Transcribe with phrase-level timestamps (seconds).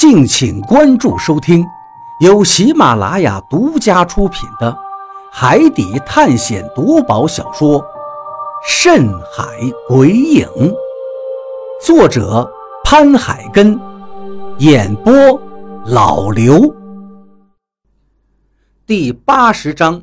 [0.00, 1.62] 敬请关注收听，
[2.20, 4.72] 由喜马拉雅独家出品的
[5.30, 7.78] 《海底探险夺宝小说》
[8.66, 9.44] 《深海
[9.86, 10.48] 鬼影》，
[11.84, 12.50] 作者
[12.82, 13.78] 潘海根，
[14.56, 15.12] 演播
[15.84, 16.74] 老刘。
[18.86, 20.02] 第八十章，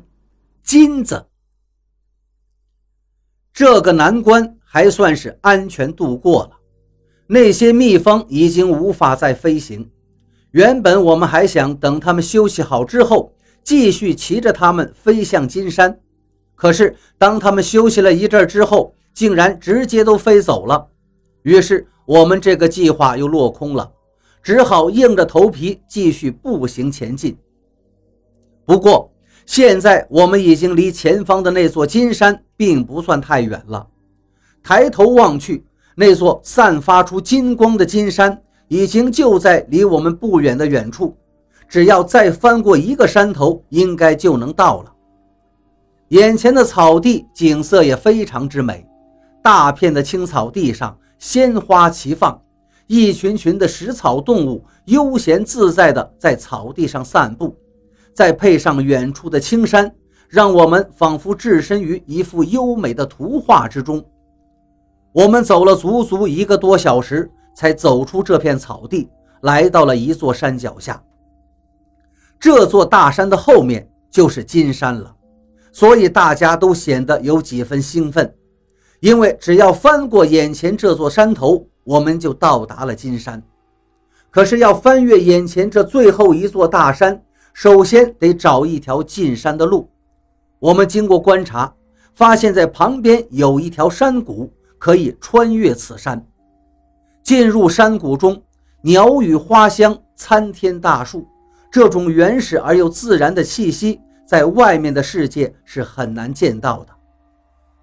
[0.62, 1.26] 金子。
[3.52, 6.57] 这个难关还算是安全度过了。
[7.30, 9.90] 那些蜜蜂已经无法再飞行。
[10.52, 16.00] 原本我们还想等它们休息好之后，继续骑着它们飞向金山。
[16.54, 20.88] 可是当它们休息了一阵之后，竟然直接都飞走了。
[21.42, 23.92] 于是我们这个计划又落空了，
[24.42, 27.36] 只好硬着头皮继续步行前进。
[28.64, 29.12] 不过
[29.44, 33.86] 现在我们已经离前方的那座金山并不算太远了。
[34.62, 35.62] 抬头望去。
[36.00, 41.16] 那座散发出金光的金山已经就在离我们不远的远处，
[41.68, 44.92] 只要再翻过一个山头，应该就能到了。
[46.10, 48.86] 眼前的草地景色也非常之美，
[49.42, 52.40] 大片的青草地上鲜花齐放，
[52.86, 57.56] 一群群的食草动物悠闲自在地在草地上散步，
[58.14, 59.92] 再配上远处的青山，
[60.28, 64.00] 让我们仿佛置身于一幅优美的图画之中。
[65.12, 69.08] 我们走了足足一个多小时，才走出这片草地，
[69.40, 71.02] 来到了一座山脚下。
[72.38, 75.12] 这座大山的后面就是金山了，
[75.72, 78.32] 所以大家都显得有几分兴奋，
[79.00, 83.42] 因为只要翻过眼前这座山头，我们就到达了金山。
[84.30, 87.20] 可是要翻越眼前这最后一座大山，
[87.54, 89.88] 首先得找一条进山的路。
[90.60, 91.74] 我们经过观察，
[92.14, 94.52] 发现在旁边有一条山谷。
[94.78, 96.24] 可以穿越此山，
[97.22, 98.40] 进入山谷中，
[98.82, 101.26] 鸟语花香，参天大树，
[101.70, 106.92] 这种原始而又自然的气息，在外面的世界是很难见到的。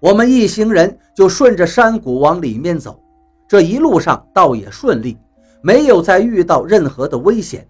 [0.00, 3.00] 我们一行人就顺着山谷往里面走，
[3.48, 5.18] 这一路上倒也顺利，
[5.62, 7.66] 没有再遇到任何的危险。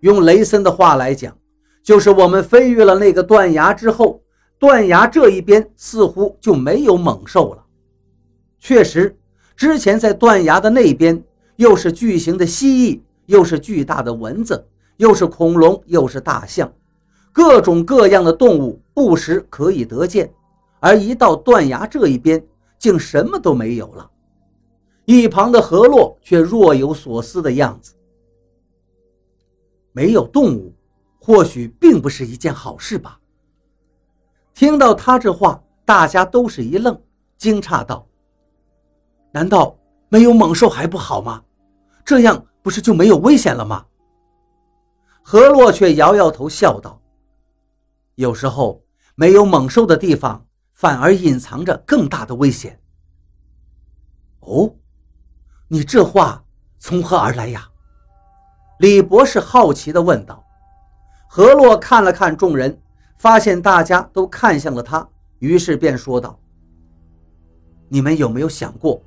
[0.00, 1.36] 用雷森的话来讲，
[1.82, 4.20] 就是我们飞越了那个断崖之后，
[4.58, 7.64] 断崖这一边似乎就没有猛兽了。
[8.60, 9.16] 确实，
[9.56, 11.22] 之前在断崖的那边，
[11.56, 14.66] 又是巨型的蜥蜴，又是巨大的蚊子，
[14.98, 16.70] 又是恐龙，又是大象，
[17.32, 20.30] 各种各样的动物不时可以得见。
[20.78, 22.42] 而一到断崖这一边，
[22.78, 24.10] 竟什么都没有了。
[25.06, 27.94] 一旁的何洛却若有所思的样子。
[29.92, 30.72] 没有动物，
[31.18, 33.18] 或许并不是一件好事吧？
[34.54, 36.98] 听到他这话，大家都是一愣，
[37.36, 38.06] 惊诧道。
[39.32, 39.76] 难道
[40.08, 41.42] 没有猛兽还不好吗？
[42.04, 43.86] 这样不是就没有危险了吗？
[45.22, 47.00] 何洛却摇摇头，笑道
[48.16, 48.82] ：“有时候
[49.14, 52.80] 没有猛兽的地方，反而隐藏着更大的危险。”
[54.40, 54.74] 哦，
[55.68, 56.42] 你这话
[56.78, 57.68] 从何而来呀？
[58.80, 60.42] 李博士好奇地问道。
[61.28, 62.80] 何洛看了看众人，
[63.18, 65.06] 发现大家都看向了他，
[65.38, 66.40] 于是便说道
[67.88, 69.00] ：“你们有没有想过？”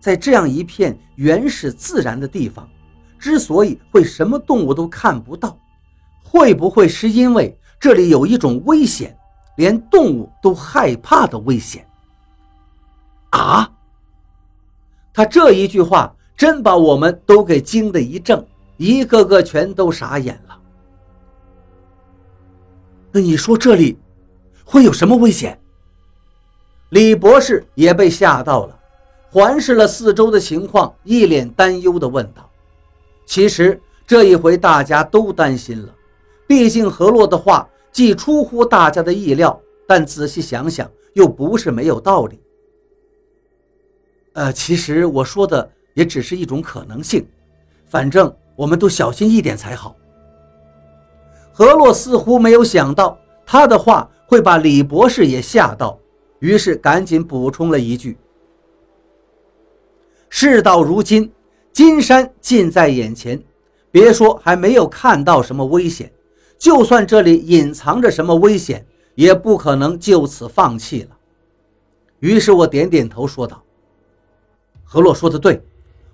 [0.00, 2.68] 在这样一片原始自然的地方，
[3.18, 5.58] 之所以会什么动物都看不到，
[6.24, 9.16] 会不会是因为这里有一种危险，
[9.56, 11.86] 连动物都害怕的危险？
[13.30, 13.70] 啊！
[15.12, 18.42] 他这一句话真把我们都给惊得一怔，
[18.78, 20.58] 一个个全都傻眼了。
[23.12, 23.98] 那你说这里
[24.64, 25.60] 会有什么危险？
[26.88, 28.79] 李博士也被吓到了。
[29.32, 32.50] 环视了四周的情况，一脸担忧地问道
[33.24, 35.94] ：“其实这一回大家都担心了，
[36.48, 42.40] 毕竟何洛的话既出乎大家的意料，但仔细想想又不是没有道理。
[44.32, 47.24] 呃，其实我说的也只是一种可能性，
[47.86, 49.94] 反正我们都小心一点才好。”
[51.54, 53.16] 何洛似乎没有想到
[53.46, 55.96] 他的话会把李博士也吓到，
[56.40, 58.18] 于是赶紧补充了一句。
[60.32, 61.30] 事到如今，
[61.72, 63.42] 金山近在眼前，
[63.90, 66.10] 别说还没有看到什么危险，
[66.56, 68.86] 就算这里隐藏着什么危险，
[69.16, 71.16] 也不可能就此放弃了。
[72.20, 73.60] 于是我点点头说道
[74.84, 75.60] ：“何洛说的对，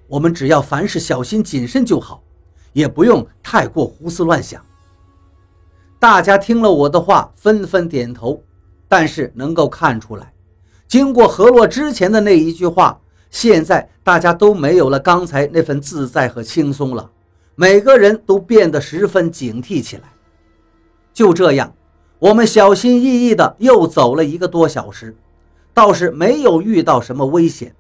[0.09, 2.23] 我们只要凡事小心谨慎就好，
[2.73, 4.65] 也不用太过胡思乱想。”
[6.01, 8.43] 大家听了我的话，纷纷点头。
[8.89, 10.33] 但是能够看出来，
[10.89, 12.99] 经过何洛之前的那一句话。
[13.31, 17.11] 现在大家都没有了刚才那份自在和轻松了，
[17.55, 20.05] 每个人都变得十分警惕起来。
[21.13, 21.75] 就这样，
[22.19, 25.17] 我们小心翼翼地又走了一个多小时，
[25.75, 27.75] 倒是没有遇到什么危险。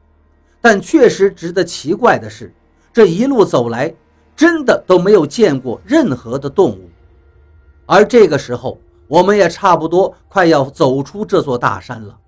[0.60, 2.52] 但确实值得奇怪的是，
[2.92, 3.94] 这一路走来，
[4.34, 6.90] 真的都没有见过任何的动物。
[7.87, 12.19] 而这个时候，我们也差不多快要走出这座大山了。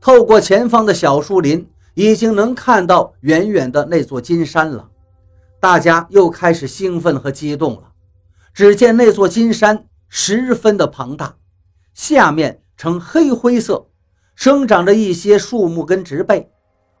[0.00, 1.68] 透过前方的小树林，
[1.98, 4.88] 已经能看到远远的那座金山了。
[5.58, 7.90] 大家又开始兴奋和激动了。
[8.54, 11.34] 只见那座金山十分的庞大，
[11.94, 13.88] 下面呈黑灰色，
[14.36, 16.48] 生长着一些树木跟植被，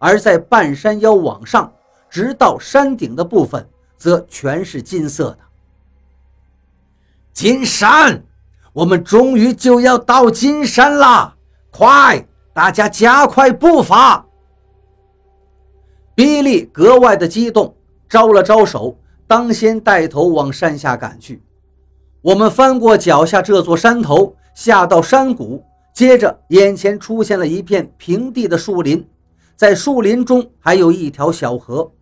[0.00, 1.72] 而在半山腰往上，
[2.10, 5.38] 直到山顶的部分，则全是金色的。
[7.32, 8.24] 金山，
[8.72, 11.36] 我们终于就要到金山啦！
[11.70, 14.24] 快，大家加快步伐！
[16.18, 17.72] 比利格外的激动。
[18.08, 21.40] 招了招手，当先带头往山下赶去。
[22.20, 25.62] 我们翻过脚下这座山头，下到山谷，
[25.94, 29.06] 接着眼前出现了一片平地的树林，
[29.54, 31.92] 在树林中还有一条小河。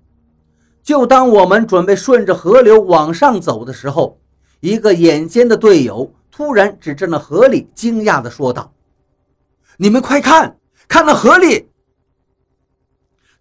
[0.83, 4.19] 就当我们准备顺着河流往上走的时候，
[4.61, 8.73] 一个眼尖的队友突然指着那河里，惊讶地说道
[9.77, 10.57] ：“你们快看，
[10.89, 11.69] 看那河里！”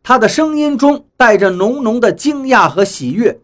[0.07, 3.41] 他的声音中带着浓浓的惊讶和喜悦，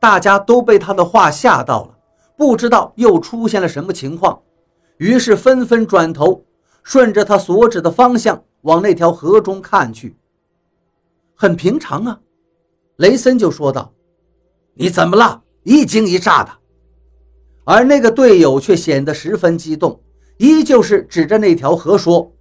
[0.00, 1.96] 大家都被他的话吓到了，
[2.36, 4.42] 不知道又出现了什么情况，
[4.96, 6.44] 于是纷纷转头，
[6.82, 10.16] 顺着他所指的方向往那条河中看去。
[11.36, 12.18] 很平常啊，
[12.96, 13.92] 雷森就说道
[14.74, 15.44] ：“你怎么了？
[15.62, 16.50] 一惊一乍的。”
[17.62, 20.00] 而那个队友却显得十分激动，
[20.38, 22.32] 依旧是指着那条河说：“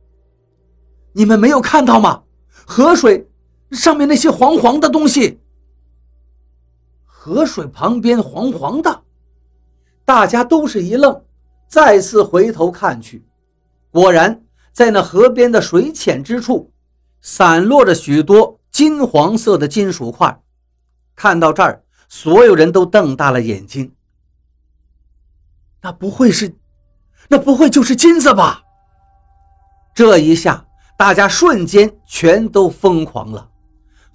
[1.13, 2.23] 你们没有看到吗？
[2.65, 3.27] 河水……”
[3.71, 5.39] 上面那些黄黄的东西，
[7.05, 9.03] 河水旁边黄黄的，
[10.03, 11.23] 大家都是一愣，
[11.67, 13.25] 再次回头看去，
[13.91, 16.71] 果然在那河边的水浅之处，
[17.21, 20.41] 散落着许多金黄色的金属块。
[21.15, 23.93] 看到这儿，所有人都瞪大了眼睛。
[25.81, 26.55] 那不会是，
[27.27, 28.63] 那不会就是金子吧？
[29.93, 30.65] 这一下，
[30.97, 33.49] 大家瞬间全都疯狂了。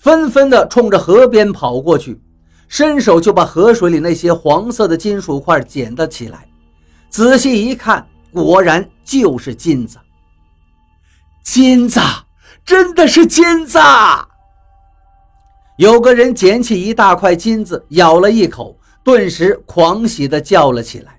[0.05, 2.21] 纷纷地冲着河边跑过去，
[2.69, 6.47] 伸手就把河水里那些黄色的金属块捡了起来。
[7.09, 9.97] 仔细一看，果然就是金子。
[11.43, 11.99] 金子，
[12.67, 13.79] 真的是金子！
[15.79, 21.19] 有个人捡起一大块金子，咬了一口，顿时狂喜地叫了起来。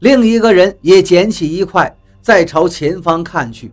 [0.00, 3.72] 另一个人也捡起一块，再朝前方看去，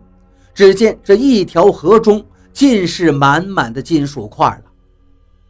[0.54, 2.24] 只见这一条河中。
[2.52, 4.70] 尽是满满的金属块了。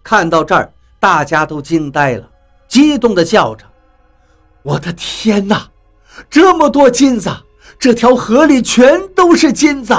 [0.02, 2.28] 看到这儿，大家都惊呆了，
[2.68, 3.64] 激动地叫着
[4.62, 5.68] ：“我的天哪！
[6.28, 7.30] 这么多金子，
[7.78, 9.94] 这条河里全都是金子！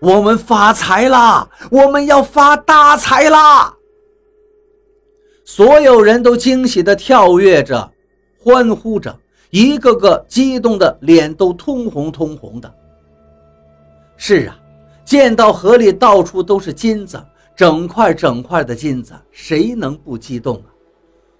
[0.00, 1.48] 我们发财啦！
[1.70, 3.74] 我们要发大财啦！”
[5.44, 7.90] 所有人都惊喜地跳跃着，
[8.38, 9.18] 欢呼着，
[9.50, 12.72] 一个个激动的脸都通红通红的。
[14.16, 14.58] 是啊。
[15.08, 17.18] 见到河里到处都是金子，
[17.56, 20.68] 整块整块的金子，谁能不激动啊？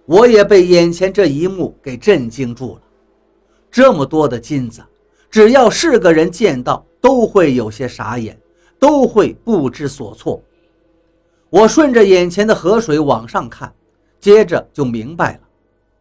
[0.06, 2.80] 我也被眼前这一幕给震惊住了。
[3.70, 4.80] 这么多的金子，
[5.30, 8.40] 只要是个人见到，都会有些傻眼，
[8.78, 10.42] 都会不知所措。
[11.50, 13.70] 我顺着眼前的河水往上看，
[14.18, 15.40] 接着就明白了，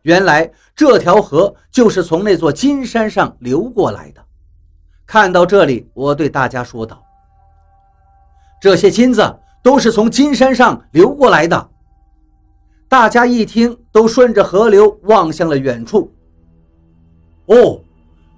[0.04, 4.24] 原来这条河就是从那座金山上流过来的。
[5.06, 7.04] 看到这里，我对大家说道。
[8.60, 11.70] 这些金子都是从金山上流过来的。
[12.90, 16.14] 大家一听，都顺着河流望向了远处。
[17.48, 17.82] 哦，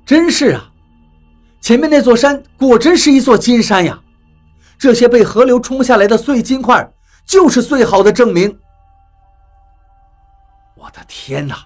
[0.06, 0.72] 真是啊！
[1.62, 4.02] 前面那座山果真是一座金山呀！
[4.78, 6.92] 这些被河流冲下来的碎金块，
[7.26, 8.60] 就是最好的证明。
[10.76, 11.58] 我的天哪！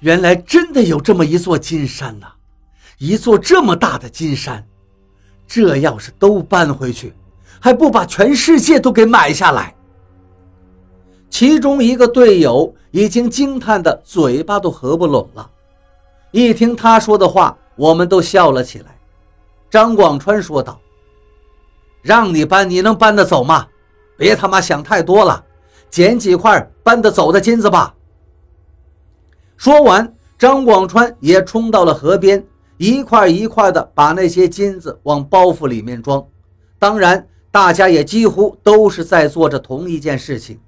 [0.00, 2.28] 原来真的有这么一座金山呐！
[2.98, 4.66] 一座这么大的金山，
[5.46, 7.12] 这要是都搬回去……
[7.66, 9.74] 还不把全世界都给买下来？
[11.28, 15.50] 其中一个队友已经惊叹的嘴巴都合不拢了。
[16.30, 18.96] 一听他说的话，我们都笑了起来。
[19.68, 20.78] 张广川说道
[22.02, 23.66] ：“让你搬，你能搬得走吗？
[24.16, 25.44] 别他妈想太多了，
[25.90, 27.92] 捡几块搬得走的金子吧。”
[29.58, 32.46] 说完，张广川也冲到了河边，
[32.76, 36.24] 一块一块的把那些金子往包袱里面装。
[36.78, 37.26] 当然。
[37.56, 40.60] 大家也几乎都是在做着同一件事情。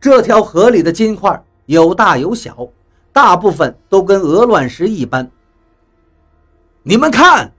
[0.00, 2.68] 这条河里的金块有大有小，
[3.12, 5.28] 大部分都跟鹅卵石一般。
[6.84, 7.52] 你们看！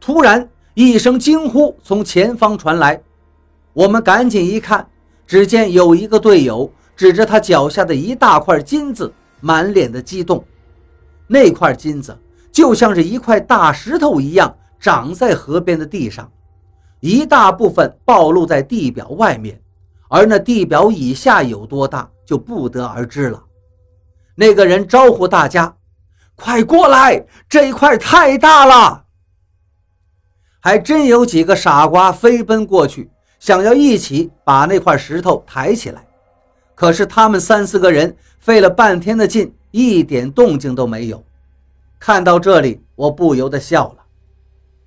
[0.00, 3.00] 突然一声惊呼从前方传来，
[3.74, 4.88] 我们赶紧一看，
[5.24, 10.44] 只见有一个队友指着他脚下的一大块金子，满脸的激动。
[11.28, 12.18] 那块金子
[12.50, 16.28] 就像是一块大石头一样，长在河边的地上，
[17.00, 19.60] 一大部分暴露在地表外面，
[20.08, 23.42] 而那地表以下有多大，就不得而知了。
[24.34, 25.74] 那个人招呼大家
[26.36, 29.04] ：“快过来，这一块太大了！”
[30.60, 36.06] 还真有几个傻瓜飞奔过去，想要一起把那块石头抬起来。
[36.74, 41.22] 可是他们三四个人费了半天的劲，一点动静都没有。
[41.98, 44.04] 看到这里，我不由得笑了：“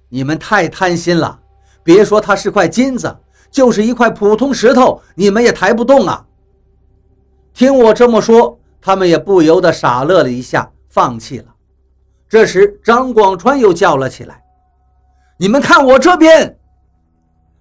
[0.10, 1.40] 你们太贪心了！
[1.84, 3.16] 别说它是块金子，
[3.52, 6.26] 就是一块普通石头，你们也抬不动啊！”
[7.54, 11.46] 听我这么说，他们也不由得傻乐了一下，放弃了。
[12.28, 14.42] 这时，张广川又叫了起来。
[15.38, 16.58] 你们看我这边！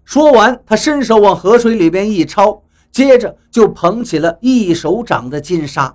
[0.05, 5.95] 说完，他伸手往河水里边一抄，接着就捧起了一手掌的金沙，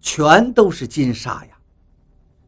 [0.00, 1.56] 全都是金沙呀，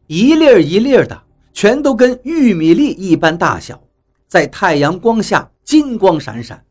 [0.07, 1.21] 一粒儿一粒儿的，
[1.53, 3.81] 全都跟玉米粒一般大小，
[4.29, 6.63] 在太阳光下金光闪闪。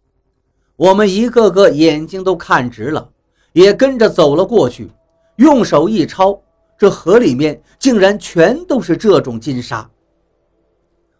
[0.76, 3.10] 我们一个个眼睛都看直了，
[3.52, 4.88] 也跟着走了过去，
[5.36, 6.40] 用手一抄，
[6.78, 9.90] 这河里面竟然全都是这种金沙。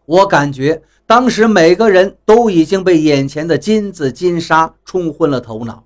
[0.07, 5.85] 我感觉当时每个人都已经被眼前的金子金沙冲昏了头脑，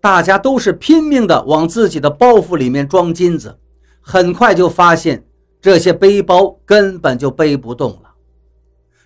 [0.00, 3.58] 大家都是拼命的往自己的包袱里面装金子，
[4.00, 5.24] 很快就发现
[5.60, 8.09] 这些背包根本就背不动了。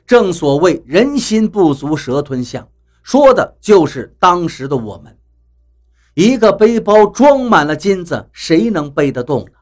[0.07, 2.69] 正所谓人心不足蛇吞象，
[3.03, 5.17] 说的就是当时的我们。
[6.15, 9.53] 一个背包装满了金子，谁能背得动呢？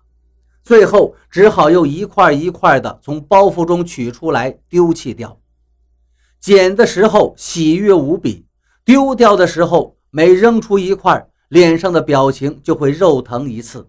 [0.62, 5.38] 最后只好又一块一块的从包袱中取出来丢弃掉。
[6.40, 8.46] 捡的时候喜悦无比，
[8.84, 13.88] 丢掉的时候每扔出一块，脸上的表情就会肉疼一次。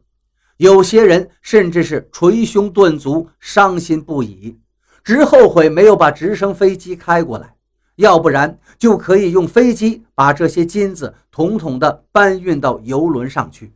[0.57, 4.57] 有些人甚至是捶胸顿足，伤心不已，
[5.03, 7.55] 直后悔没有把直升飞机开过来，
[7.95, 13.75] 要不然就可以用飞机把这些金子统统的搬运到游轮上去。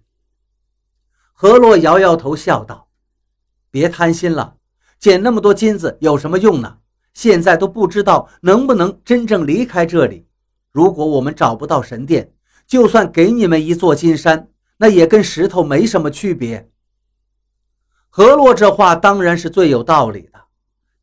[1.33, 2.87] 何洛摇摇头，笑道。
[3.69, 4.55] 别贪心了，
[4.97, 6.77] 捡那么多金子有什么用呢？
[7.13, 10.25] 现在都不知道能不能真正离开这里。
[10.71, 12.31] 如果我们找不到神殿，
[12.65, 16.69] 就算给你们一座金山，那也跟石头没什么区别。
[18.09, 20.46] 何洛这话当然是最有道理的。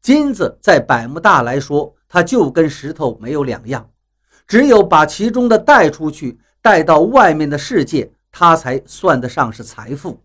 [0.04, 3.88] 金子在百慕大来说，它就跟石头没有两样，
[4.46, 10.23] 只有把其中的带出去，带到外面的世界，它才算得上是财富。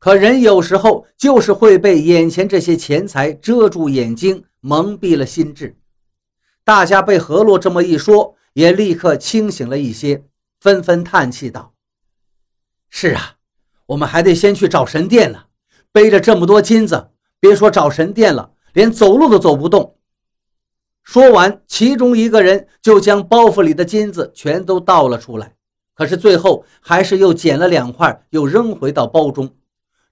[0.00, 5.76] 可人有时候就是会被眼前这些钱财遮住眼睛，蒙蔽了心智。
[6.64, 10.24] 大家被何洛这么一说，也立刻清醒了一些，
[10.58, 11.72] 纷纷叹气道
[12.90, 13.36] ：“是啊，
[13.86, 15.44] 我们还得先去找神殿呢。
[15.92, 19.96] 背着这么多金子，别说找神殿了，连走路都走不动。”
[21.02, 25.54] 说完，其中一个人就将包袱里的金子全都倒了出来，
[25.94, 29.54] 可是最后还是又捡了两块，又扔回到包中。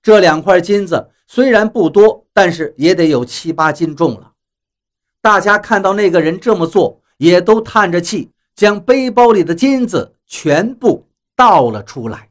[0.03, 4.33] 这两块金子虽然不多，但是也得有七八斤重了。
[5.23, 12.29] 大家看到那个人这么做，也都叹着气，将背包里的金子全部倒了出来。